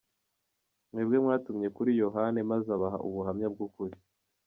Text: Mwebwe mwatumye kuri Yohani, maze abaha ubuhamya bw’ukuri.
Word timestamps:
Mwebwe 0.91 1.17
mwatumye 1.23 1.67
kuri 1.75 1.91
Yohani, 2.01 2.39
maze 2.51 2.67
abaha 2.77 2.97
ubuhamya 3.07 3.47
bw’ukuri. 3.53 3.95